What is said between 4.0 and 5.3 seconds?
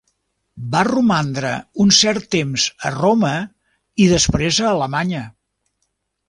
i després a Alemanya.